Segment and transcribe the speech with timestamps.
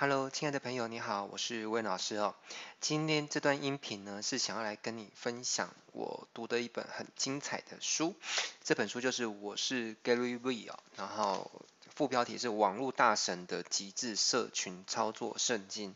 [0.00, 2.36] Hello，亲爱的朋友，你好，我是温老师哦。
[2.80, 8.14] 今天这段音频呢，是想要来跟你分享我读的一本很精彩的书。
[8.62, 11.50] 这本书就是《我是 Gary V》哦，然后
[11.96, 15.90] 副标题是《网络大神的极致社群操作圣经》。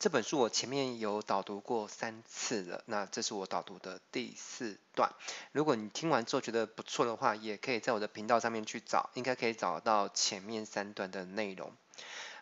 [0.00, 5.12] 这本书我前面有导读过三次了，那这是我导读的第四段。
[5.52, 11.72] 如果你听完之后觉得不错的话，也可以在我的频道上面去找，应该可以找到前面三段的内容。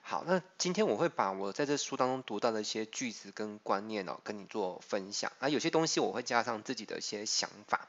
[0.06, 5.32] 好，那今天我会把我在这书当中读到的一些句子跟观念哦，跟你做分享。
[5.38, 7.88] 啊，有些东西我会加上自己的一些想法。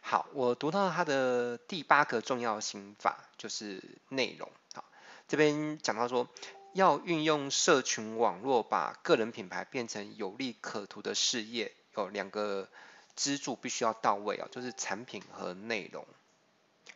[0.00, 4.50] 好，我读到它的第八个重要心法就是内容。
[4.72, 4.82] 好，
[5.28, 6.26] 这边讲到说，
[6.72, 12.70] 要运用社群网络把个人品牌变成有利可图的事业，有两个
[13.16, 16.06] 支柱必须要到位哦，就是产品和内容。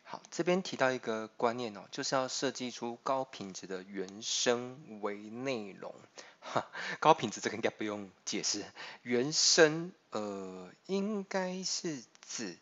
[0.06, 5.94] 好，这边提到一个观念哦，就是要设计出高品质的原生微内容。
[6.40, 6.68] 哈，
[7.00, 8.64] 高品质这个应该不用解释。
[9.00, 12.58] 原生呃，应该是指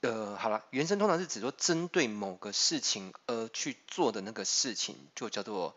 [0.00, 5.76] 呃，好了，原生通常是指说针对某个事情而去做的那个事情，就叫做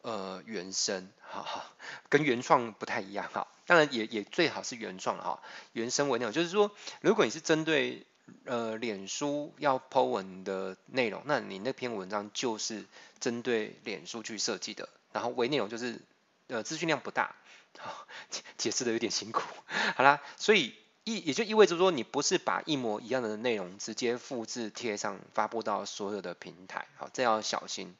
[0.00, 1.12] 呃原生。
[1.20, 1.70] 哈哈，
[2.08, 3.46] 跟原创不太一样哈。
[3.66, 5.40] 当然也也最好是原创哈。
[5.72, 8.04] 原生微内容就是说，如果你是针对
[8.44, 12.84] 呃，脸书要 po 文的内容，那你那篇文章就是
[13.18, 16.00] 针对脸书去设计的，然后微内容就是
[16.48, 17.34] 呃资讯量不大，
[17.78, 19.42] 好，解解释的有点辛苦，
[19.96, 27.94] 好啦，所以意也就意味着说你不是把一模一样的内容直接复制贴上发布到所有的平台，好，这要小心。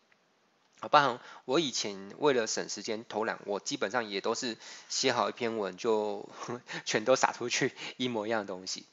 [0.82, 4.56] 好，包含我以前为了省时间偷懒，我基本上也都是
[4.88, 6.26] 写好一篇文就
[6.86, 8.86] 全都撒出去一模一样的东西。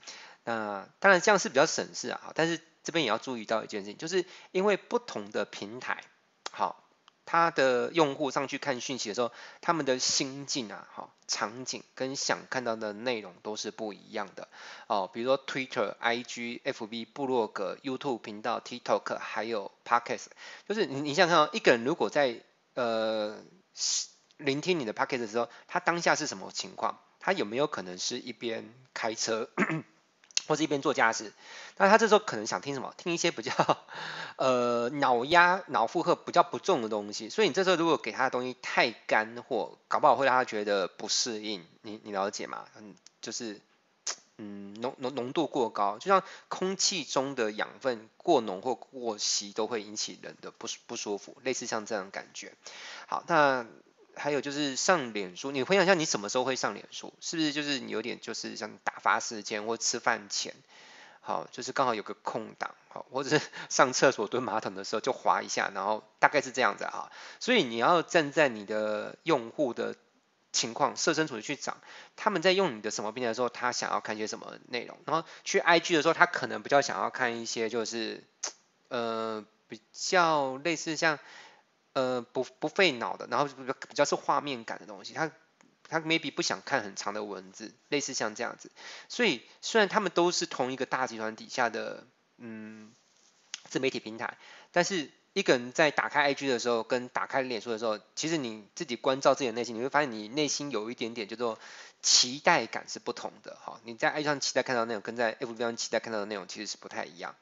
[0.49, 6.01] 那当然这样是比较省事啊，但是这边也要注意到一件事情，就是因为不同的平台，
[6.51, 6.87] 好，
[7.25, 14.47] 它的用户上去看讯息的时候，他们的心境啊，好，场景跟想看到的内容都是不一样的
[14.87, 15.09] 哦。
[15.11, 20.27] 比如说 Twitter、IG、FB、部落格、YouTube 频道、TikTok，还有 Podcast，
[20.65, 22.41] 就是你你想想看，一个人如果在
[22.75, 23.43] 呃
[24.37, 27.01] 聆听你的 Podcast 的时候，他当下是什么情况？
[27.19, 29.49] 他有没有可能是一边开车？
[30.47, 31.33] 或是一边做家事，
[31.77, 32.93] 那他这时候可能想听什么？
[32.97, 33.51] 听一些比较
[34.37, 37.29] 呃脑压、脑负荷比较不重的东西。
[37.29, 41.65] 所以你这时候如果给他的东西太干货，搞不好会让他觉得不适应。
[41.81, 42.65] 你你了解吗？
[42.77, 43.59] 嗯，就是
[44.37, 52.53] 嗯浓浓浓度过高，就像空气中的养分过浓或过稀都会引起人的不不舒服，类似像这样感觉。
[53.07, 53.65] 好，那。
[54.17, 57.13] 还有就是上脸书，你回想一下，你什么时候会上脸书？
[57.21, 60.53] 是不是就是你有点就是像打发时间或吃饭前，
[61.21, 67.11] 好，就是刚好有个空档，好，或者是 上厕所蹲马桶的时候就滑一下，然后大概是这样子哈。
[67.39, 69.95] 所以你要站在你的用户的
[70.51, 71.77] 情况设身处地去找，
[72.15, 78.23] 他们在用你的什么平台的时候，他想要看些什么内容，然后去 IG 的时候，他可能比较想要看一些就是
[78.89, 81.19] 呃比较类似像。
[81.97, 85.31] 呃，不不费脑的，然后比较比较是画面感的东西，他
[85.89, 88.69] 他 maybe 不想看很长的文字，类似像这样子。
[89.09, 92.05] 所以虽然他们都是同一个大集团底下的
[92.37, 92.93] 嗯
[93.67, 94.37] 自媒体平台，
[94.71, 101.57] 但是一个人在打开 IG 的时候，跟打开脸书的时候，其实你自己关照自己的内心，你会发现你内心有一点点叫做
[102.03, 103.81] 期待感是不同的哈。
[103.83, 107.35] 你在 IG 上期待看到的内容，跟在 FB 上期待看到的内容其实是不太一样。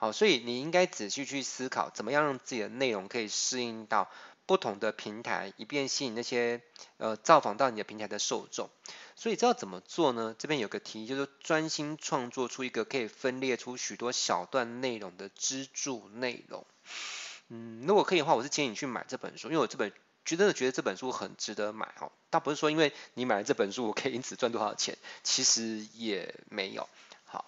[0.00, 4.08] 好，所以你应该仔细去思考，怎么样让自己的内容可以适应到
[4.46, 6.62] 不同的平台，以便吸引那些
[6.98, 8.70] 呃造访到你的平台的受众。
[9.16, 10.36] 所以知道怎么做呢？
[10.38, 16.64] 这边有个提议，就是专心创作出一个可以分裂出许多小段内容的支柱内容。
[17.48, 19.92] 嗯，如果可以的话，我是建议你去买这本书，因为我这本
[20.24, 22.12] 真的觉得这本书很值得买哦。
[22.30, 26.88] 倒不是说因为你买了这本书，我可以因此赚多少钱，其实也没有。
[27.26, 27.44] 好，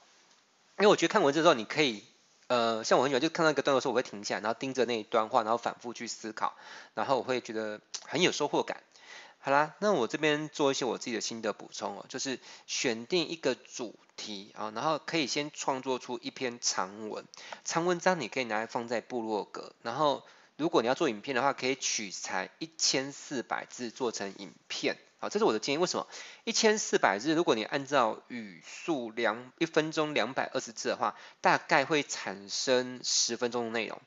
[0.78, 2.03] 因为我觉得看文字之后，你可以。
[2.50, 6.56] 呃，像我很喜欢，就看到一个段落的时候，我会停下来，然后盯着那一段话，然后反复去思考，
[6.94, 8.82] 然后我会觉得很有收获感。
[9.38, 17.25] 好啦，那我这边做一些我自己的心得补充哦，就是选定一个主题啊，然后可以先创作出一篇长文，
[17.64, 20.25] 长文章你可以拿来放在部落格，然后
[20.56, 24.97] 如果你要做影片的话，可以取材一千四百字做成影片。
[25.22, 25.78] 好，这是我的建议。
[25.78, 26.06] 为什么
[26.44, 27.34] 一千四百字？
[27.34, 34.00] 如果你按照语速两一分钟两百二十字的话，大概会产生十分钟的内容。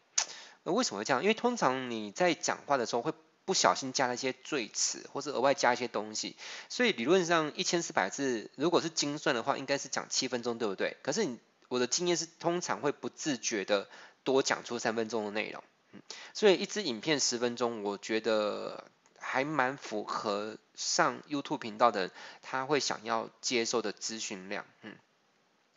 [0.64, 1.22] 那为什么会这样？
[1.22, 3.14] 因为通常你在讲话的时候会
[3.46, 6.36] 不小心加了一些赘词，或者额外加一些东西，
[6.68, 10.98] 所以理论上一千四百字如果是精算的话，应该是讲七分钟，对不对？
[11.04, 11.38] 可是你
[11.70, 13.88] 我的经验是，通常会不自觉的
[14.24, 15.64] 多讲出三分钟的内容。
[15.92, 16.02] 嗯，
[16.34, 18.86] 所以一支影片十分钟，我觉得。
[19.26, 22.12] 还蛮符合上 YouTube 频道的
[22.42, 24.96] 他会想要接受的资讯量，嗯。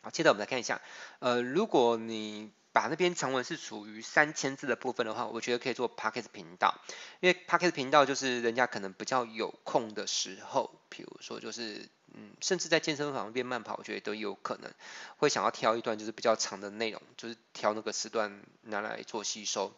[0.01, 0.79] 好，接着我们来看一下，
[1.19, 6.79] 呃，如果你把那篇长文是处于三千字的部分的话，我觉得可以做 Podcast 频道，
[7.19, 14.71] 因为 Podcast 频道就是人家可能比较有空的时候，比如说就是，嗯，甚至在健身房边慢跑，我觉得都有可能
[15.17, 19.71] 会想要挑一段就是比较长的内容，就是挑那个时段拿来做吸收。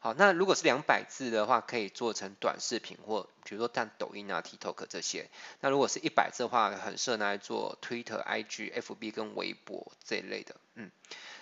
[0.00, 5.30] 好，那如果是两百字的话，可以做成短视频或比如说像抖音啊、TikTok 这些。
[5.60, 10.56] 那如果是一百字的话，很适合拿来做 Twitter、IG、FB 跟微博这一类的。
[10.74, 10.90] 嗯，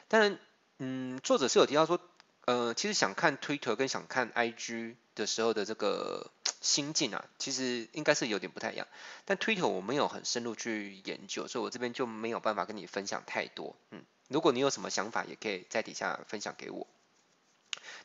[0.08, 0.38] 当然，
[0.78, 2.00] 嗯，作者是有提到说，
[2.44, 6.30] 呃，其实想看 Twitter 跟想看 IG 的时候的这个
[6.62, 8.86] 心境啊，其实应该是有点不太一样。
[9.24, 13.76] 但 Twitter 我没有很深入去研究，所以我这边就没有办法跟你分享太多。
[13.90, 16.86] 嗯，如果你有什么想法，也可以在底下分享给我。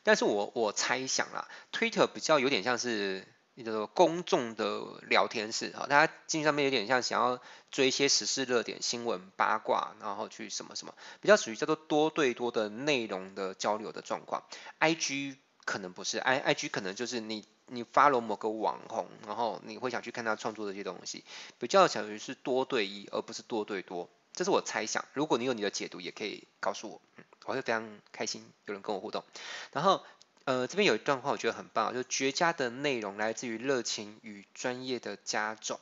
[0.02, 7.40] 但是我我猜想啦，Twitter 比较有点像是一个公众的聊天室哈，大家进去上面有点像想要
[7.70, 14.44] 追一些时事热点、新闻八卦，然后去什么什么，比较属于叫做多对多的内容的交流的状况。
[14.80, 21.24] IG 可能不是，I IG 可能就是你你 follow 某个网红，然后你会想去看他创作的一些东西，
[21.58, 24.08] 比较属于是多对一，而不是多对多。
[24.32, 27.00] 这是我猜想，如果你有你的解读，也可以告诉我。
[27.16, 29.24] 嗯我会非常开心有人跟我互动，
[29.72, 30.04] 然后
[30.44, 35.80] 呃这边有一段话我觉得很棒，就绝佳的内容来自于热情与专业的加总，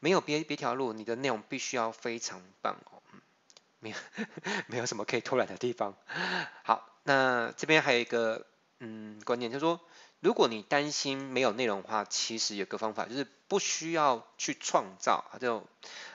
[0.00, 3.20] 没有别别条路，你的内容必须要非常棒哦，嗯，
[3.80, 3.96] 没有
[4.68, 5.94] 没有什么可以偷懒的地方。
[6.62, 8.46] 好，那这边还有一个
[8.80, 9.78] 嗯观念，就是说
[10.24, 15.62] 如果你担心没有内容的话，其实有个方法就是不需要去创造就。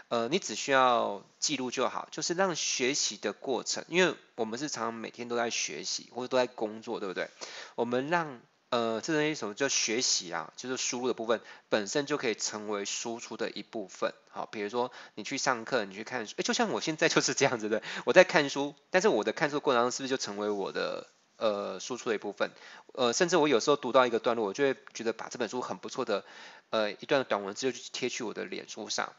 [0.07, 7.29] 呃，你只需要记录就好，就是让学习的过程，因为我们是常常每天都在学习或者都在工作，对不对？
[7.75, 8.41] 我们让
[8.71, 11.39] 呃这是一种叫学习啊，就是输入的部分
[11.69, 14.11] 本身就可以成为输出的一部分。
[14.31, 21.05] 好，比如说你去上课，你去看书，诶，就像我现在就是这样子的，我在看书，但是我的看书过程当中是不是就成为我的
[21.39, 22.51] 呃输出的一部分？
[22.93, 26.23] 呃，甚至我有时候读到一个段落，我就会觉得把这本书很不错的
[26.69, 29.13] 呃一段短文字就贴去我的脸书上。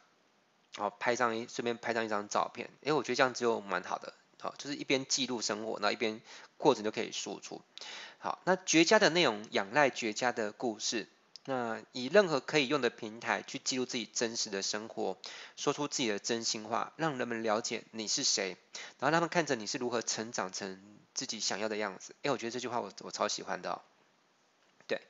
[0.76, 6.20] 好，拍上一顺便拍上一张照片，因为，我觉得这样子就蛮好的，好，就是一边记录生活，那一边
[6.58, 7.60] 过程就可以输出。
[8.18, 11.08] 好，那绝佳的内容仰赖绝佳的故事，
[11.44, 15.18] 那以任何可以用的平台去记录自己真实的生活，
[15.56, 18.56] 说出自己的真心话，让人们了解你是谁，
[19.00, 20.80] 然后他们看着你是如何成长成
[21.14, 22.14] 自己想要的样子。
[22.22, 23.80] 诶，我觉得这句话我我超喜欢的，
[24.86, 25.00] 对。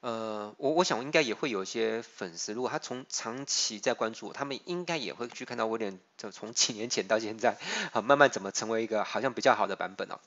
[0.00, 7.56] 呃，我我想应该也会有一些粉丝，如果他从长期在关注我，他们应该也会去看到威廉，就从几年前到现在，
[7.92, 10.20] 好慢慢怎么成为一个好像比较好的版本哦。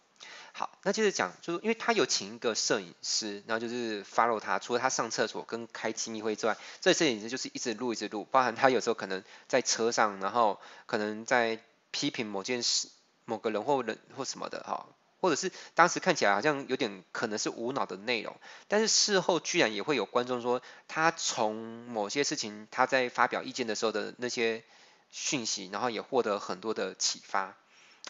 [0.52, 11.60] 好，那接着讲，就是因为他有请一个摄影师，然后就是 follow 他，除了他上厕所跟开亲密会之外，这摄影师就是一直录一直录，包含他有时候可能在车上，然后可能在
[11.92, 12.90] 批评某件事、
[13.30, 14.88] 某个人或人或什么的哈。
[15.22, 18.34] 或者是当时看起来好像有点可能是无脑的内容，
[18.70, 21.58] 但是事后居然也会有观众说，他从
[21.90, 24.64] 某些事情他在发表意见的时候的那些
[25.12, 27.58] 讯息，然后也获得很多的启发，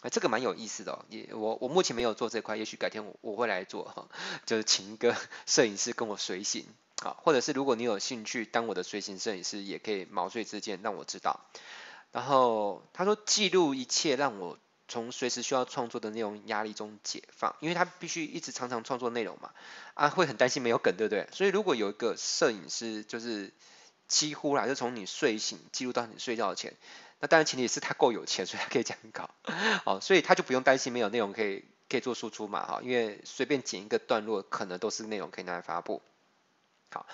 [0.03, 1.03] 啊，这个蛮有意思的哦。
[1.09, 4.07] 也我我目前没有做这块，也许改天我我会来做哈，
[4.45, 5.15] 就是请一个
[5.47, 6.67] 摄影师跟我随行
[7.01, 11.39] 啊，或者是如果你有兴趣当我的随行摄影师，也可以毛遂自荐让我知道。
[12.11, 14.59] 然后他说记录一切让我。
[14.89, 19.51] 从随时需要创作的内容压力中解放，因为他必须一直常常创作内容嘛，
[19.93, 21.29] 啊，会很担心没有梗，对不对？
[21.31, 23.53] 所以如果有一个摄影师，就是
[24.07, 26.73] 几乎啦，就从你睡醒记录到你睡觉前，
[27.19, 29.29] 那当然前提是他够有钱，所以他可以这样搞，
[29.85, 36.01] 哦，所以他就不用担心没有内容可以可以做输出嘛，哈，因为随便剪一个段落，可能都是内容可以拿来发布，
[36.91, 37.05] 好。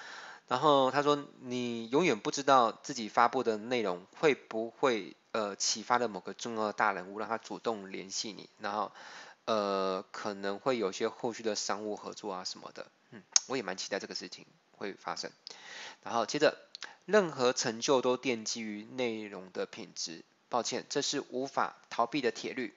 [0.48, 8.94] 然后他说，你永远不知道自己发布的内容会不会呃启发了某个重要的大人物，让他主动联系你，然后
[9.44, 15.30] 呃可能会有些后续的商务合作啊什么的，嗯，我也蛮期待这个事情会发生。
[16.04, 16.58] 然后接着，
[17.04, 22.74] 任何成就都奠基于内容的品质，抱歉，这是无法逃避的铁律。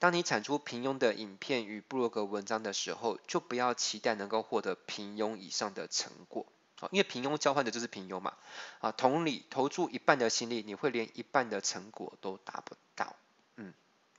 [0.00, 6.46] 当你产出平庸的影片与部落格文章的时候，就不要期待能够获得平庸以上的成果。
[6.90, 8.34] 因为平庸交换的就是平庸嘛，
[8.80, 13.14] 啊，同理，投注一半的心力，你会连一半的成果都达不到，
[13.56, 13.72] 嗯，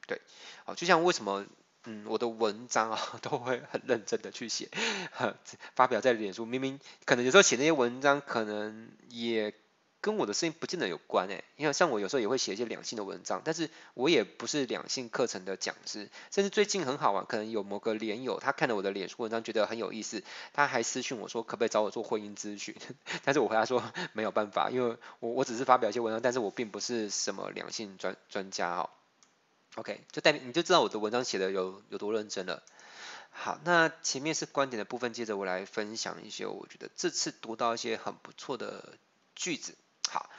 [0.08, 0.22] 对，
[0.66, 1.46] 好，就像为什么，
[1.86, 4.70] 嗯，我的文章啊 都会很认真的去写，
[5.76, 9.54] 发表在脸书，明明可能有时候写那些文章可能也
[10.04, 16.10] 跟我的事情不见得有关诶，因为像我有时候也会写一些两性的文章，但是我也不是两性课程的讲师。
[16.30, 22.76] 甚至最近很好玩，可能有某个连友他看了我的脸书文章觉得很有意思，他还私讯我说可不可以找我做婚姻咨询，
[23.24, 23.82] 但是我回答说
[24.12, 28.90] 没有办法，因为我我只是发表一些文章，但是我并不是什么两性专专家哦。
[29.76, 32.62] OK，就代表你就知道我的文章写的有有多认真了。
[33.32, 38.98] 好，那前面是观点的部分，接着我来分享一些我觉得这次读到一些很不错的
[39.34, 39.76] 句子。
[40.10, 40.30] 好，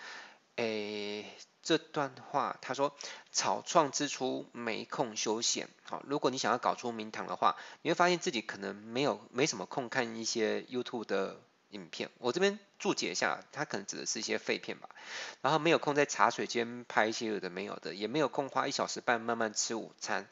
[0.56, 1.25] 诶，
[1.62, 2.94] 这段话他说，
[3.33, 5.68] 草创之初没空休闲。
[5.83, 11.40] 好，如果你想要搞出名堂的话，你会发现自己可能没有没什么空看一些 YouTube 的
[11.71, 12.11] 影片。
[12.18, 14.88] 我这边注解一下，它可能指的是一些废片吧。
[15.40, 20.28] 然后没有空在茶水间拍一些有的没有的，也没有空花一小时半慢慢吃午餐。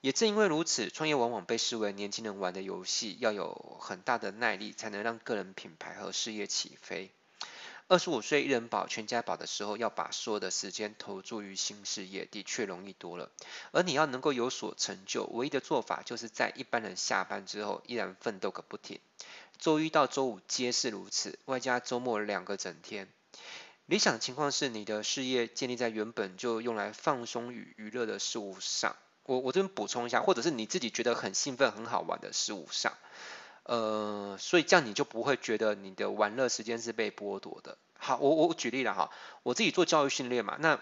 [0.00, 7.12] 也正因为如此，创业往往被视为年轻人玩的游戏，要有很大的耐力，才能让个人品牌和事业起飞。
[7.88, 13.30] 二十五岁一人保全家保的时候，要把所有的时间投注于新事业，的确容易多了。
[13.72, 18.98] 而你要能够有所成就，唯一的做法就是在一般人下班之后，依然奋斗个不停。
[19.58, 23.08] 周一到周五皆是如此，外加周末两个整天。
[23.86, 28.96] 理想情况是你的事业建立在原本就用来放松与娱乐的事物上。
[29.24, 32.94] 我我这边补充一下，或者是你自己觉得很兴奋、很好玩的事物上。
[33.64, 37.78] 呃，所以这样你就不会觉得你的玩乐时间是被剥夺的。
[37.96, 39.10] 好，我我举例了哈，
[39.44, 40.80] 我自己做教育训练嘛，那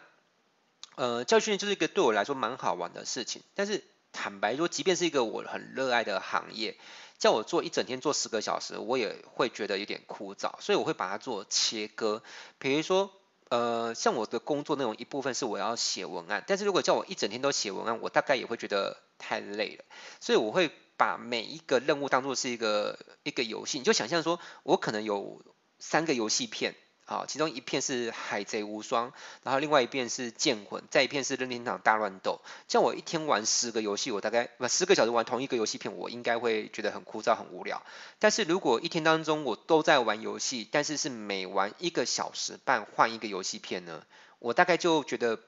[0.97, 3.43] 呃教育训练就是一个对我来说蛮好玩的事情。
[3.55, 6.79] 但是坦白说，即便是一个我很热爱的行业，
[7.19, 10.59] 叫我做一整天做十个小时，我也会觉得有点枯燥。
[10.61, 12.23] 所以我会把它做切割，
[12.59, 13.11] 比如说
[13.51, 19.85] 呃像我的工作内容一部分是我要写文案，但是如果叫我一整天都写文案，我大概也会觉得太累了。
[20.21, 20.71] 所以我会。
[21.01, 25.43] 把每一个任务当做是一个一个游戏，你就想象说，我可能有
[25.79, 26.75] 三个游戏片，
[27.07, 32.43] 啊，其中一片是海贼无双，然后另外一片是剑魂，再一片是任天堂大乱斗。
[32.69, 37.83] 像我一天玩十个游戏，我大概不十个小时玩同一个游戏片，我应该会觉得很枯燥很无聊。
[38.19, 44.05] 但是如果一天当中我都在玩游戏，但是是每玩一个小时半换一个游戏片呢，
[44.39, 45.41] 我大概就觉得。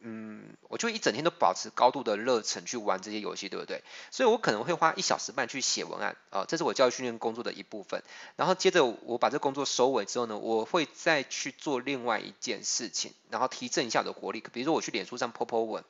[0.00, 3.82] 嗯，我就一整天都保持高度的热忱去玩这些游戏，对不对？
[4.10, 8.02] 所以我可能会花一小时半去写文案，啊、这是我教育训练工作的一部分。
[8.36, 14.42] 然后接着我把这工作收尾之后呢，我会再去做另外一件事情，然后提振一下我的活力。
[14.52, 15.82] 比如说我去脸书上 po po 文，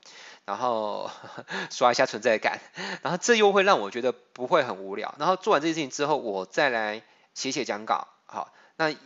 [0.44, 1.10] 然后
[1.70, 2.60] 刷一下存在感，
[3.02, 5.14] 然后这又会让我觉得不会很无聊。
[5.18, 7.02] 然后做完这件事情之后，我再来
[7.34, 8.96] 写写讲稿，好，那以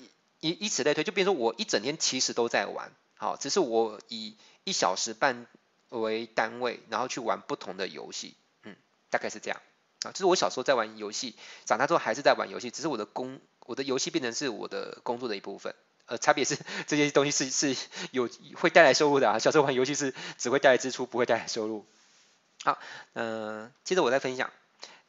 [0.40, 5.46] 以此类推，就变成说我一整天其实都在玩，好，只是我以一小时半
[5.88, 8.76] 为单位，然后去玩不同的游戏，嗯，
[9.10, 9.60] 大概是这样
[10.04, 10.12] 啊。
[10.12, 15.74] 就是我小时候在玩游戏，长大之后还是在玩游戏，只是我的工，我的游戏变成是我的工作的一部分。
[16.06, 19.38] 呃，差别是这些东西是是有会带来收入的啊。
[19.38, 21.86] 小时候玩游戏是只会带来支出，不会带来收入。
[22.64, 22.78] 好，
[23.14, 24.52] 嗯、接着我再分享，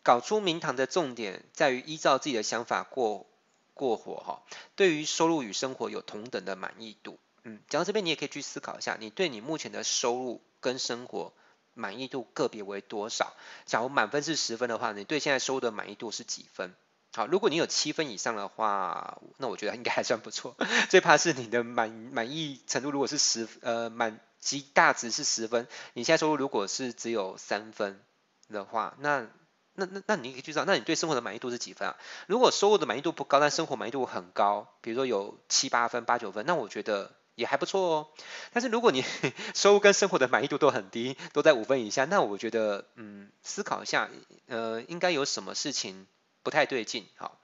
[0.04, 3.26] 搞出名堂的重点在于依照自己的想法过
[3.74, 4.44] 过活哈。
[4.76, 7.18] 对于收入与生活有同等的满意度。
[7.46, 11.34] 嗯，讲到这边，你也可以去思考一下，你对你目前的收入跟生活
[11.74, 13.34] 满意度个别为多少？
[13.66, 16.74] 假如满分是十分的话，你对现在收入的满意度是几分？
[17.14, 20.56] 好，如果你有七分以上的话，那我觉得应该还算不错。
[20.90, 28.02] 最怕是你的满满意程度如果是十呃满极大值是十分，你现在收入如果是只有三分
[28.48, 29.28] 的话，那
[29.74, 31.98] 那那那你可以去知道，那你对生活的满意度是几分啊？
[32.28, 37.12] 如果收入的满意度不高，但生活满意度很高，比如说有七八分、八九分，那我觉得。
[37.36, 38.08] 也还不错哦，
[38.52, 39.04] 但是如果你
[39.56, 44.10] 收入跟生活的满意度都很低，都在五分以下，那我觉得，嗯，思考一下，
[44.48, 46.06] 呃，应该有什么事情
[46.44, 47.40] 不太对劲，好，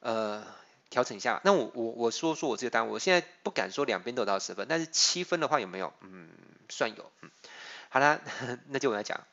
[0.00, 0.46] 呃，
[0.88, 1.42] 调整一下。
[1.44, 5.92] 那我我我说说我这个单，我现在不敢说两边都到十分，但是七分的话有没有？
[6.00, 6.30] 嗯，
[6.70, 7.30] 算有，嗯，
[7.90, 8.20] 好啦，
[8.68, 9.26] 那就我来讲，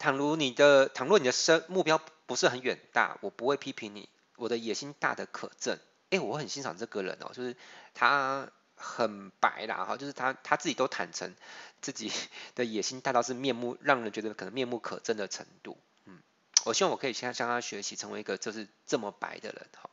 [0.00, 5.78] 倘如你的倘若你的生目标不是很远大，我不会批评你，我的野心大的可憎，
[6.10, 7.56] 哎，我很欣赏这个人哦，就是
[7.94, 8.50] 他。
[8.76, 11.34] 很白啦哈，就是他他自己都坦诚
[11.80, 12.12] 自己
[12.54, 16.18] 的野心大到是面目让人觉得可能面目可憎的程度，嗯，
[16.64, 19.90] 我希望我可以向向他学习，成为一个就是这么白的人哈，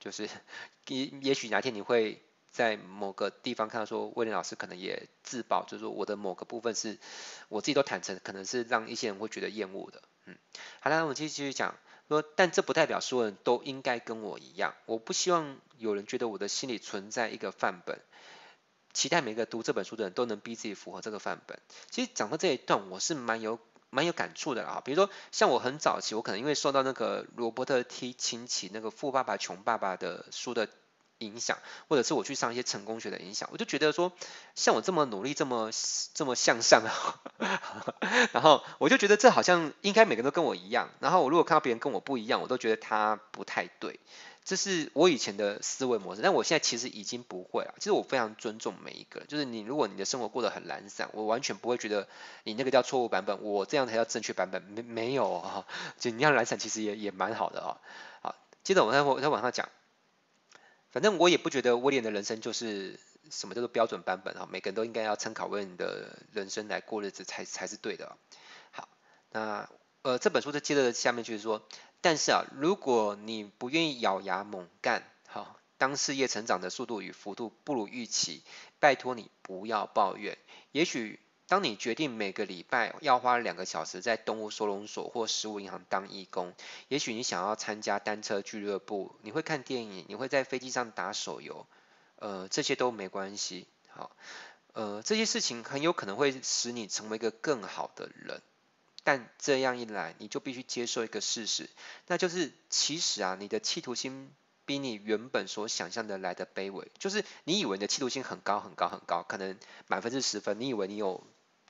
[0.00, 0.28] 就是
[0.86, 6.98] 也也许哪天你会在某个地方看到说威廉老师可能也自曝，就是说我的某个部分是
[7.48, 10.36] 我自己都坦诚，可能是让一些人会觉得厌恶的，嗯，
[10.80, 11.74] 好了，我们继续继续讲。
[12.08, 14.74] 说，但这不代表所有人都应该跟我一样。
[14.86, 18.00] 我不希望有人觉得我的心里存在一个范本，
[18.92, 21.58] 期待每个读这本书的人都能逼自己符合这个范本。
[21.90, 23.58] 其实讲到这一段，我是蛮有
[23.90, 24.82] 蛮有感触的啊。
[24.84, 30.68] 比如说，像我很早期，我可能因为受到那个罗伯特 T 亲戚那个《富爸爸穷爸爸》的书的
[31.22, 34.12] 影响，或者是我去上一些成功学的影响，我就觉得说，
[34.54, 35.70] 像我这么努力，这么
[36.14, 36.82] 这么向上
[38.32, 44.00] 然后我就觉得这好像应该每个人都跟我一样，然后我如果看到别人跟我不一样，我都觉得他不太对，
[44.44, 47.74] 这是我以前的思维模式，但我现在其实已经不会了。
[47.78, 52.08] 其实我非常尊重每一个人，就是你如果你的生活过得很懒散，我完全不会觉得
[52.44, 55.66] 你那个叫错误版本，我这样才叫正确版本，没没有啊，
[55.98, 57.78] 就你要懒散其实也也蛮好的啊。
[58.20, 59.68] 好，接着我再我再往上讲。
[60.92, 68.16] 反正我也不觉得威廉的人生就是什么叫做标准版本哈，每个人都应该要参考威廉的人生来过日子才才是对的。
[68.70, 68.88] 好，
[69.30, 69.68] 那
[70.02, 71.66] 呃这本书就接着下面就是说，
[72.00, 78.44] 但是啊，如果你不愿意咬牙猛干，好，当事业成长的速度与幅度不如预期，
[78.78, 80.38] 拜托你不要抱怨，
[80.70, 81.18] 也许。
[81.52, 86.54] 当你决定每个礼拜要花两个小时在动物收容所或食物银行当义工，
[86.88, 91.66] 也许你想要参加单车俱乐部，你会看电影，你会在飞机上打手游，
[92.16, 93.66] 呃，这些都没关系。
[93.90, 94.16] 好，
[94.72, 98.40] 呃，这些事情很有可能会使你成为一个更好的人，
[99.04, 101.68] 但这样一来，你就必须接受一个事实，
[102.06, 104.32] 那就是其实啊，你的企图心
[104.64, 106.90] 比你原本所想象的来的卑微。
[106.98, 111.22] 就是你以为你的企图心很高很高很高，可能满分是十分，你以为你有。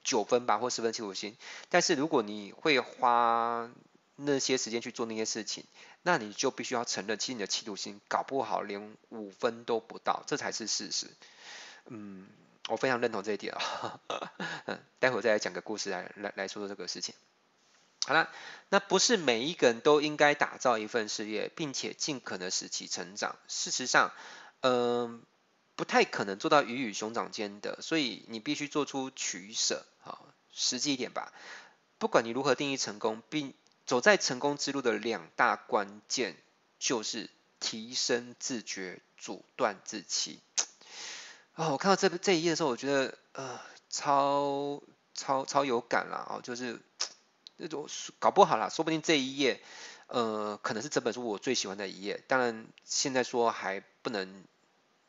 [0.04, 1.37] 九分吧，或十分企图心。
[1.68, 3.71] 但是如果你会花
[4.16, 5.64] 那些时间去做那些事情，
[6.02, 11.06] 那你就必须要承认，其实你的企图心搞不好连五分都不到，这才是事实。
[11.87, 12.26] 嗯，
[12.68, 14.00] 我非常认同这一点啊。
[14.66, 17.14] 嗯， 待会再来讲个故事来来来说说这个事情。
[18.04, 18.30] 好了，
[18.68, 23.37] 那不是每一个人都应该打造一份事业，并且尽可能使其成长。
[23.49, 24.12] 事实上，
[24.61, 25.23] 嗯。
[25.82, 31.32] 不太可能做到鱼与熊掌兼得，所以你必须做出取舍，好，实际一点吧。
[31.98, 33.52] 不管你如何定义成功，并
[33.84, 36.36] 走在成功之路的两大关键
[36.78, 40.38] 就是提升自觉，阻断自欺。
[41.56, 43.60] 哦，我看到这这一页的时候，我觉得呃
[43.90, 44.80] 超
[45.14, 46.80] 超超有感啦，哦，就是
[47.56, 47.88] 那种
[48.20, 49.60] 搞不好啦，说不定这一页
[50.06, 52.22] 呃可能是这本书我最喜欢的一页。
[52.28, 54.44] 当然现在说还不能。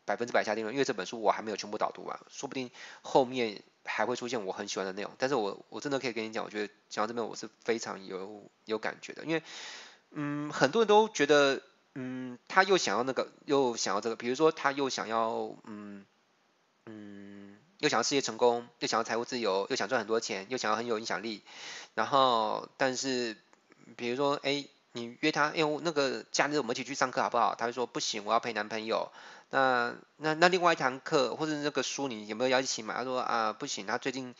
[0.06, 5.12] 百分之百下定论，因为这本书我还没有全部导读完，说不定后面还会出现我很喜欢的内容。
[5.18, 9.44] 但是我我真的可以跟你讲，我觉得讲到这边我是非常有有感觉的，因为
[10.12, 11.62] 嗯很多人都觉得
[11.96, 16.06] 嗯他又想要那个又想要这个，比如说他又想要嗯
[16.86, 21.44] 嗯又想要事业成功，又想要财务自由，又想赚很多钱，又想要很有影响力，
[21.94, 23.38] 然后但是
[23.96, 27.54] 比如说哎你约他，因为那个假日我们一起去上课好不好？
[27.56, 29.12] 他会说不行，我要陪男朋友。
[29.50, 32.94] 那那那另外一堂课或者那个书你有没有要一起买？
[32.96, 34.34] 他说啊不行，他最近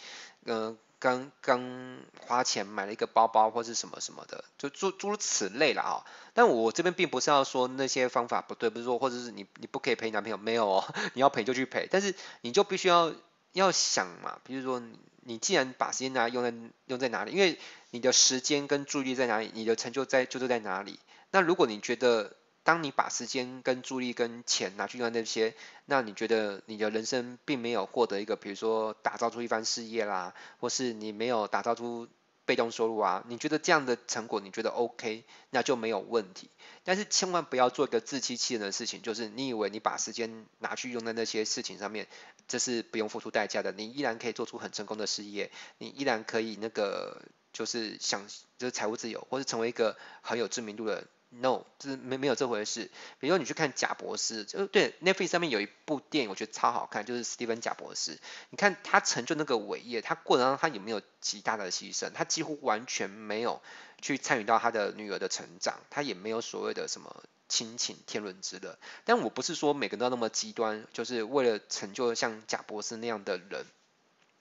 [0.46, 13.14] 呃刚刚花钱买了一个包包或是什么什么的，就诸诸如此类了啊、但我这边并不是要说那些方法不对，不是说或者是你你不可以陪男朋友，没有哦， 你要陪就去陪，但是你就必须要
[13.52, 14.82] 要想嘛，比如说
[15.22, 16.54] 你既然把时间拿来用在
[16.88, 17.60] 用在哪里，因为
[17.94, 21.00] 你的时间跟注意力在哪里，你的成就在就是在哪里。
[21.30, 25.54] 那如果你觉得当你把时间跟注意力跟钱拿去用在那些，
[25.86, 32.08] 那你觉得你的人生并没有获得一个，比如说打造出一番事业啦，或是你没有打造出
[32.46, 36.50] 被动收入啊，你觉得这样的成果你觉得 OK，那就没有问题。
[36.84, 42.08] 但是千万不要做一个自欺欺人的事情，就是你以为你把时间拿去用在那些事情上面，
[42.48, 47.22] 这是不用付出代价的，你依然可以做出很成功的事业，你依然可以那个
[47.54, 51.06] 就是想就是财务自由，或是成为一个很有知名度的。
[51.36, 52.92] No，就是没没有这回事。
[53.20, 58.20] 比如说你去看贾博士，就对，Netflix 上面有一部电影，我觉得超好看，就是史蒂芬贾博士。
[58.52, 62.12] 你看他成就那个伟业，他过程当中他有没有极大的牺牲？
[62.14, 63.64] 他几乎完全没有
[64.00, 68.78] 去参与到他的女儿的成长，他也没有所谓的什么亲情天伦之乐。
[69.04, 73.66] 但我不是说每个人都那么极端，就是为了成就像贾博士那样的人，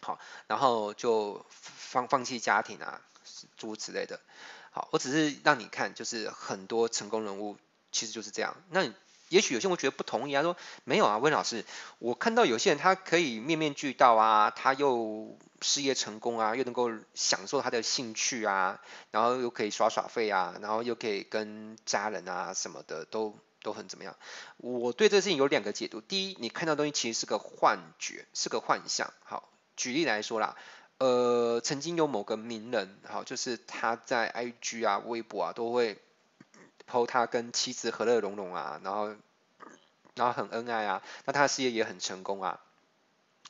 [0.03, 3.01] 好，然后就放放弃家庭啊，
[3.57, 4.21] 诸如此类的。
[4.73, 7.57] 好，我只是让你看，就是很多成功人物
[7.93, 8.57] 其实就是这样。
[8.71, 8.93] 那
[9.29, 11.65] 也许有些人会觉得不同意啊，说没有啊，温老师，
[12.01, 24.17] 我看到有些人他可以面面俱到啊，他又事业成功啊，又能够享受他的兴趣啊，然后又可以耍耍废啊，然后又可以跟家人啊什么的都都很怎么样。
[24.57, 29.13] 我对这个事情有两个解读，第一，你看到东西其实是个幻觉，是个幻象。
[29.25, 29.49] 好，
[29.83, 30.55] 举例来说啦。
[30.99, 35.99] 呃，曾经有某个名人，哈，就是他在 IG 啊、微博啊都会
[36.89, 39.09] po 他跟妻子和乐融融啊，然后
[40.15, 42.61] 然后很恩爱啊，那他的事业也很成功啊。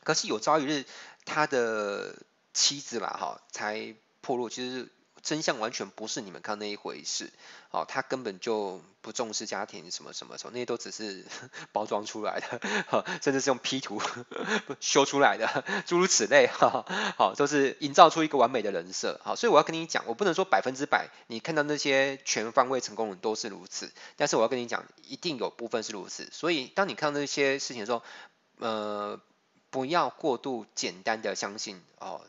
[0.02, 0.86] 可是有朝一日，
[1.26, 2.16] 他的
[2.54, 4.88] 妻子啦，哈，才破落，其实
[5.22, 7.30] 真相完全不是你们看那一回事，
[7.70, 11.24] 哦，他根本就不重视家庭什么什么什么，那些都只是
[11.70, 12.58] 包装出来的，
[12.88, 14.02] 哈，甚至是用 P 图
[14.80, 16.84] 修出来的，诸如此类，哈，
[17.16, 28.02] 好，都是营造出一个完美的人设，好，所以我要跟你讲，我不能说百分之百，你看到那些全方位成功人都是如此，但是我要跟你讲，一定有部分是如此，所以当你看到那些事情的时候，
[28.58, 29.20] 呃，
[29.70, 32.22] 不要过度简单的相信，哦，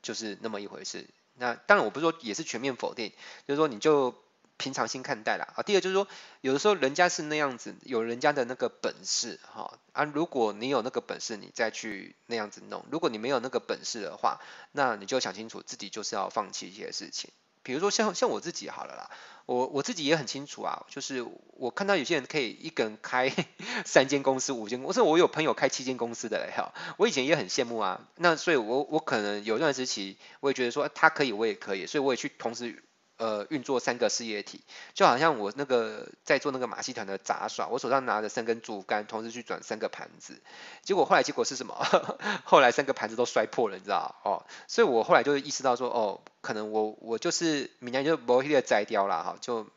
[0.00, 1.06] 就是那么一回事。
[1.36, 3.12] 那当然，我不是说也是全面否定，
[3.46, 4.14] 就是说你就
[4.56, 5.52] 平常心看待啦。
[5.56, 5.62] 啊。
[5.62, 6.06] 第二就是说，
[6.40, 10.04] 有的时候人家是那样子，有人家的那个本事哈啊。
[10.04, 14.40] 如果你有那个本事，你再去那样子弄；如果你没有那个本事的话，
[14.72, 17.30] 那你就想清楚，自己就是要放弃一些事情。
[17.64, 19.10] 比如说像像我自己好了啦，
[19.46, 23.32] 我我自己也很清楚啊，就是我看到有些人可以一个人开
[23.84, 28.06] 三间公司、五间公司，我有朋友开七间公司的嘞哈，我以前也很羡慕啊。
[28.16, 32.84] 那所以我我可能有段时期，我也觉得说他可以，我也可以，所以我也去同时。
[33.16, 34.60] 呃，运作三个事业体，
[34.92, 40.42] 就好像我那个在做那个马戏团的杂耍，我手上拿着三根竹竿，同时去转三个盘子，
[40.82, 41.74] 结果后来结果是什么？
[42.42, 49.68] 后来三个盘子都摔破了，你知道哦，所以我后来就意识到说，哦，可能我我就是明年就不会再摘掉了哈，就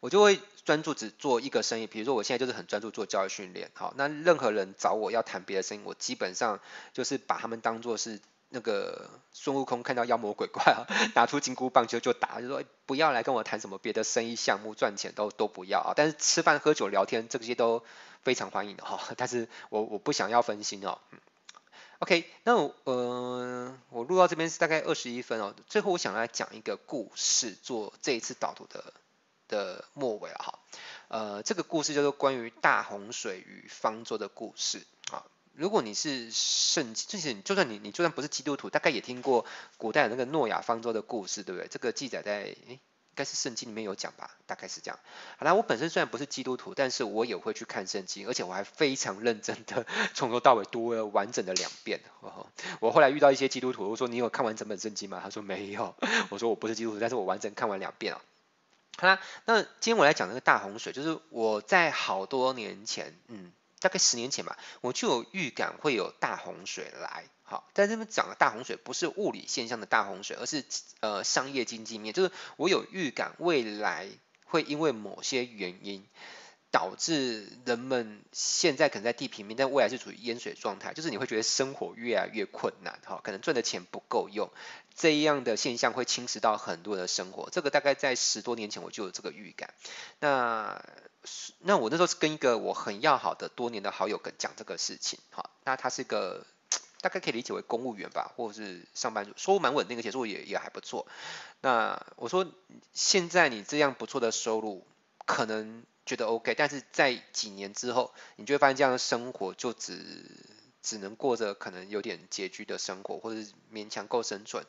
[0.00, 6.60] 我就会专注只做一个生意，比如说我现在就是很专注做教育训练，好，那任何人找我要谈别的生意，我基本上
[6.94, 8.20] 就是把他们当做是。
[8.52, 15.92] 那个孙悟空看到妖魔鬼怪啊，拿出金箍棒就就打，就说不要来跟我谈什么别的生意项目，赚钱都都不要啊。
[15.96, 17.82] 但是吃饭喝酒聊天这些都
[18.22, 19.00] 非常欢迎的哈。
[19.16, 20.98] 但是我我不想要分心哦。
[22.00, 25.54] OK，那我呃我录到这边是大概二十一分哦。
[25.68, 28.92] 最后我想来讲一个故事，做这一次导读的
[29.48, 30.58] 的末尾啊哈。
[31.08, 34.82] 呃，这个故事就是关于大洪水与方舟的故事。
[35.60, 39.44] 如果你是圣，就是就算你你就算不是基督徒，大概也听过
[39.76, 41.68] 古代的那个诺亚方舟的故事，对不对？
[41.68, 42.78] 这个记载在诶，应
[43.14, 44.30] 该是圣经里面有讲吧？
[44.46, 44.98] 大概是这样。
[45.36, 52.00] 好啦，我本身虽然不是基督徒，但是我也会去看圣经，而且我还非常认真的从头到尾读了完整的两遍。
[52.80, 55.20] 我后来遇到一些基督徒，我说你有看完整本圣经吗？
[55.22, 55.94] 他说没有。
[56.30, 58.22] 我说我不是基督徒，但是我完整看完两遍啊。
[58.96, 63.52] 好啦，那今天我来讲那个大洪水，就是我在好多年前，嗯。
[63.80, 67.24] 大概十年前吧，我就有预感会有大洪水来。
[67.42, 70.64] 好，在这边讲的大洪水不是物理现象的大洪水，而是
[71.00, 74.06] 呃商业经济面，就是我有预感未来
[74.44, 76.06] 会因为某些原因。
[76.72, 84.48] 导致人们现在可能在地平面，但未来是处于淹水状态，就是你会觉得生活越来越困难，哈，可能赚的钱不够用，
[84.94, 87.50] 这样的现象会侵蚀到很多人的生活。
[87.50, 89.74] 这个大概在十多年前我就有这个预感。
[90.20, 90.80] 那
[91.58, 96.46] 那我那时候是跟一个我很要好的多年的好友跟讲这个事情，哈，那他是个
[97.00, 101.06] 大概可以理解为公务员吧，或者是上班族，收入蛮稳定的，写作也也还不错。
[101.60, 102.46] 那我说
[102.92, 104.86] 现在你这样不错的收入，
[105.26, 105.84] 可能。
[106.06, 110.24] 觉得 OK，但是在几年之后，你就会发现这样的生活就只
[110.82, 113.40] 只能过着可能有点拮据的生活，或者
[113.72, 114.64] 勉强够生存，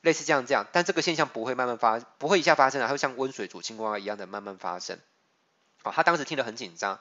[0.00, 0.66] 类似这样这样。
[0.72, 4.98] 但这个现象不会慢慢发，不会一下发生，还会像温水煮青蛙一样的慢慢发生。
[5.82, 6.98] 哦，他当时听得很紧张，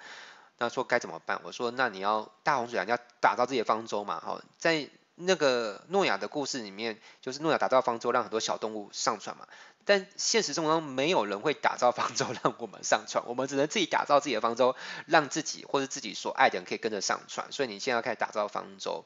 [0.57, 1.41] 那说该怎么办？
[1.43, 4.21] 我说那你要大洪水啊，你要打造自己的方舟嘛。
[4.23, 9.47] 好，在那个诺亚的故事里面，就是诺亚打造方舟，让很多小动物上船嘛。
[9.85, 14.75] 但现实生活中没有人会打造方舟 让我们上船，我们只能自己打造自己的方舟，
[15.07, 17.51] 让自己或者自己所爱的人可以跟着上船。
[17.51, 19.03] 所以你现在要开始打造方舟，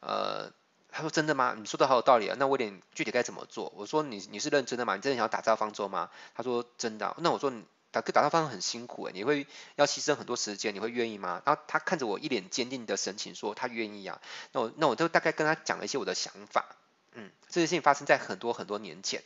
[0.00, 0.52] 呃，
[0.90, 1.54] 他说真的吗？
[1.58, 2.36] 你说的好有道理啊。
[2.38, 3.72] 那我点具体该怎么做？
[3.74, 4.96] 我说你你是认真的吗？
[4.96, 6.10] 你真的想要打造方舟吗？
[6.34, 7.16] 他说真的。
[7.18, 7.50] 那我说
[7.90, 9.46] 打个打造方很辛苦诶，你会
[9.76, 11.42] 要牺牲很多时间，你会愿意吗？
[11.44, 14.20] 然后他看着我一脸坚定的神情说他愿意啊。
[14.52, 16.76] 那我那我就大概跟他讲了一些我的想法。
[17.12, 19.22] 嗯，这件事情发生在很多很多年前。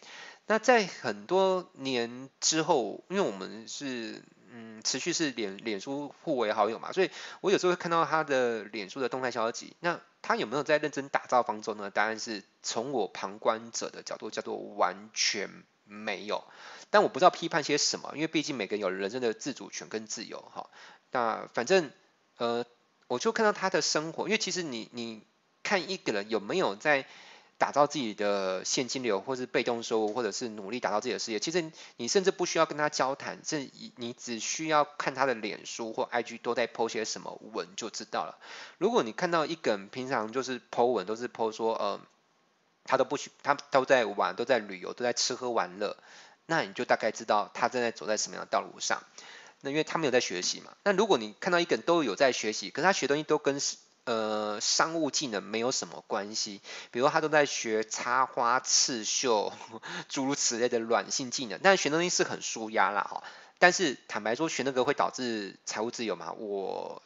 [0.46, 9.76] 那在很多年之后，因为我们是嗯持续是脸脸书互为好友嘛，所以我有时候会看到他的脸书的动态消息。
[9.80, 11.90] 那他有没有在认真打造方舟呢？
[11.90, 16.44] 答案是从我旁观者的角度叫做完全没有。
[16.92, 20.70] 但我不知道批判些什么，因为毕竟每个人有人生的自主权跟自由哈。
[21.10, 21.90] 那反正
[22.36, 22.64] 呃，
[23.08, 25.24] 我就看到他的生活，因为其实你你
[25.64, 27.04] 看一个人有没有在。
[27.58, 31.38] 打造自己的现金流，或是被动收入，或者是努力打造自己的事业。
[31.38, 38.36] 其实你甚至不需要跟他交谈，这你只需要看他的脸书或 IG 都在 po 些什么文就知道了。
[38.78, 42.00] 如果你看到一个人平常就是 po 文，都是 po 说，呃，
[42.82, 45.96] 他都不许，他都在玩，都在旅游，都在吃喝玩乐，
[46.46, 49.02] 那你就大概知道他正在走在什么样的道路上。
[49.64, 50.72] 那因为他没有在学习嘛。
[50.82, 53.60] 那如果你看到一个人都有在学习，可是他学东西都跟
[54.04, 59.52] 呃商务技能没有什么关系，比如他都在学插花、刺绣，
[60.10, 63.22] 诸如此类的软性技能，但是学东西是很舒压啦哈。
[63.60, 66.32] 但是坦白说，学那个会导致财务自由吗？
[66.32, 67.00] 我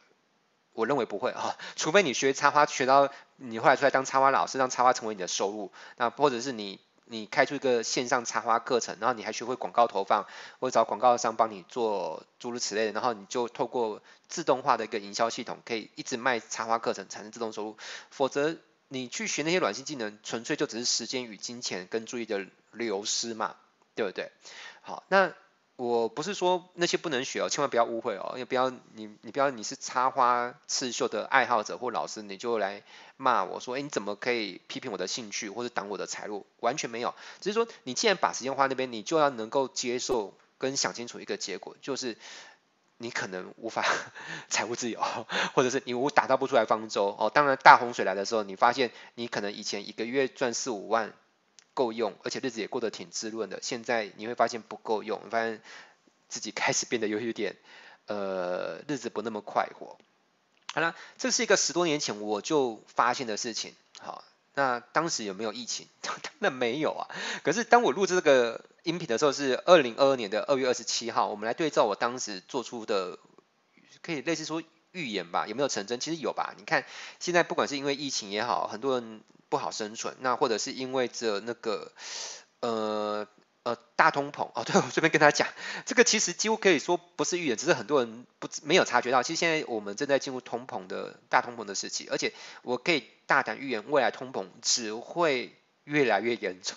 [0.73, 6.79] 我认为不会哈， 除非你学插花学到你后来出来当插花老师，让插花成为你的收入，那或者是你。
[7.09, 10.25] 你开出一个线上插花课程，然后你还学会广告投放，
[10.59, 17.77] 或者找广告商帮你做诸如此类的，然后你就透过自动化的一个营销系统，可以一直卖插花课程，产生自动收入。
[18.09, 18.55] 否则
[18.87, 23.55] 你去学那些软性技能，纯粹就只是时间与金钱跟注意的流失嘛，
[23.95, 24.31] 对不对？
[24.81, 25.33] 好，那。
[25.77, 32.81] 我不是说那些不能学哦，千万不要误会哦，也不要你你不要你是插花刺绣的爱好者或老师，你就来
[33.15, 36.47] 骂我说，哎，你怎么可以批评我的兴趣或者挡我的财路？
[36.61, 42.17] 完全没有，只是说你既然把时间花那边，你就要能够接受跟想清楚一个结果，就是
[42.97, 43.85] 你可能无法
[44.49, 44.99] 财务自由，
[45.53, 47.29] 或者是你无打造不出来方舟哦。
[47.31, 51.13] 当然大洪水来的时候，你发现你可能以前一个月赚四五万。
[51.77, 53.59] 够用，而且日子也过得挺滋润的。
[53.61, 55.61] 现在你会发现不够用，发现
[56.27, 57.55] 自己开始变得有一点，
[58.07, 59.95] 呃，日子不那么快活。
[60.73, 63.75] 好了，这是一个十多年前我就发现的事情。
[63.99, 64.23] 好，
[64.55, 65.87] 那当时有没有疫情？
[66.01, 67.07] 当然没有啊。
[67.43, 73.19] 可是当我录制这个音频的时候是二零二二年的二月二十七号，我们来对照我当时做出的，
[74.01, 74.63] 可以类似说
[74.97, 75.99] 预言吧，有没有成真？
[75.99, 76.53] 其实有吧。
[76.57, 76.85] 你看
[77.19, 79.21] 现在不管是因为疫情也好，很多人。
[79.49, 81.93] 不好生存，那或者是因为这那个
[82.59, 83.25] 呃
[83.63, 85.47] 呃大通膨哦，对，我这边跟他讲，
[85.85, 95.55] 这个其实几乎可以说不是预言，只是很多人不没有察觉到，其实现在我们正在进入通膨的大通膨的时期，而且我可以大胆预言，未来通膨只会
[95.85, 96.75] 越来越严重。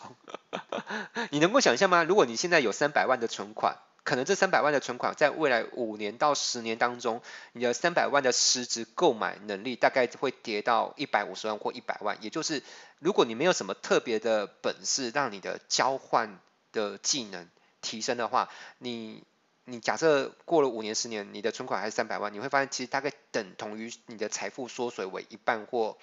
[1.30, 2.04] 你能够想象吗？
[2.04, 7.20] 如果你现在有三百万的存款，可能这三百万的存款，在未来五年到十年当中，
[7.52, 12.16] 你的三百万的实质购买能力大概会跌到一百五十万或一百万。
[12.22, 12.62] 也就是，
[12.98, 16.40] 如果你没有什么特别的本事，让你的交换
[16.72, 17.48] 的技能
[17.82, 19.22] 提升的话，你
[19.64, 25.98] 你假设过了五年十年，你的存款还是三百万，你会发现其实大概等同于你的财富缩水为一半或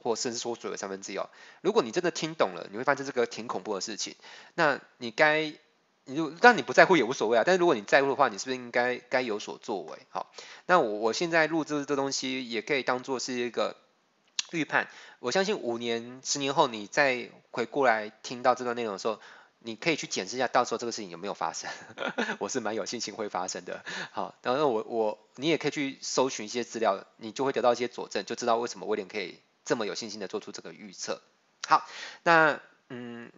[0.00, 1.28] 或甚至缩水为三分之一哦。
[1.60, 4.14] 如果你真的听懂了，你会发现这个挺恐怖的事情。
[4.54, 5.52] 那你该。
[6.08, 9.98] 你就但你不在乎也无所谓啊，但是如果你在乎的话，你是不是应该该有所作为？
[10.08, 10.32] 好，
[10.66, 13.76] 那我我现在录制这东西也可以当做是一个
[14.52, 14.88] 预判。
[15.18, 19.18] 我相信五年、十年后你再回过来听到这段内容的时候，
[19.58, 21.68] 你可以去检视一下，到时候这个事情有没有发生。
[22.38, 23.84] 我是蛮有信心会发生的。
[24.12, 31.20] 好，然后我我你也可以去搜寻一些资料，你就会得到一些佐证，就知道为什么威廉可以这么有信心的做出这个预测。
[31.66, 31.84] 好，
[32.22, 33.32] 那嗯。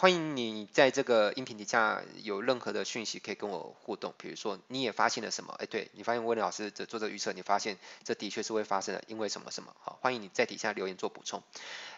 [0.00, 5.54] 欢迎你在这个音频底下有任何的讯息可以跟我互动，比如说你也发现了什么？
[5.58, 9.76] 哎，对，你发现威廉老师在做这个预测，你发现这的确是会发生的，因为什么什么？
[9.78, 11.42] 好，欢迎你在底下留言做补充。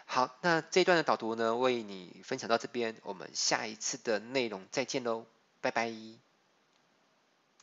[0.05, 5.25] 好，那这一段的导读呢，为你分享到这边，我们下一次的内容再见喽，
[5.61, 5.89] 拜拜。